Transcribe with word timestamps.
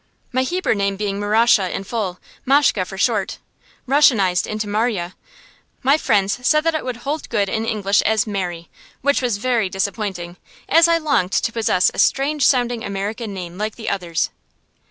My 0.31 0.41
Hebrew 0.41 0.73
name 0.73 0.95
being 0.95 1.19
Maryashe 1.19 1.59
in 1.71 1.83
full, 1.83 2.19
Mashke 2.43 2.83
for 2.87 2.97
short, 2.97 3.37
Russianized 3.87 4.47
into 4.47 4.67
Marya 4.67 4.89
(Mar 4.89 4.89
ya), 4.89 5.09
my 5.83 5.95
friends 5.95 6.39
said 6.41 6.63
that 6.63 6.73
it 6.73 6.83
would 6.83 6.97
hold 7.05 7.29
good 7.29 7.47
in 7.47 7.65
English 7.67 8.01
as 8.01 8.25
Mary; 8.25 8.67
which 9.01 9.21
was 9.21 9.37
very 9.37 9.69
disappointing, 9.69 10.37
as 10.67 10.87
I 10.87 10.97
longed 10.97 11.33
to 11.33 11.51
possess 11.53 11.91
a 11.93 11.99
strange 11.99 12.43
sounding 12.47 12.83
American 12.83 13.31
name 13.31 13.59
like 13.59 13.75
the 13.75 13.89
others. 13.89 14.31